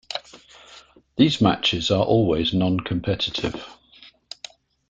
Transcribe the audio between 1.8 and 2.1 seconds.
are